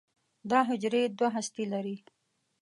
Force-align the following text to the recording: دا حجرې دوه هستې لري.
دا 0.49 0.59
حجرې 0.69 1.03
دوه 1.17 1.29
هستې 1.35 1.63
لري. 1.73 1.97